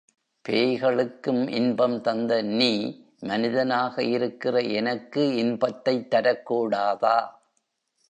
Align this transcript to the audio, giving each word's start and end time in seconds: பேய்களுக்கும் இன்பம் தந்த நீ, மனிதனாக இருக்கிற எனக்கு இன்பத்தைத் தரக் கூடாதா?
பேய்களுக்கும் 0.45 1.49
இன்பம் 1.49 2.01
தந்த 2.01 2.41
நீ, 2.41 2.71
மனிதனாக 3.19 4.03
இருக்கிற 4.03 4.61
எனக்கு 4.61 5.35
இன்பத்தைத் 5.35 6.09
தரக் 6.09 6.45
கூடாதா? 6.45 7.17